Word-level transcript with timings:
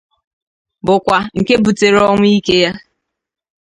bụkwa 0.85 1.17
nke 1.37 1.53
butere 1.63 1.99
ọnwụ 2.11 2.27
ike 2.37 2.55
ya. 2.63 2.71